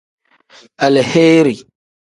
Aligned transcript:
Aleheeri. 0.85 1.55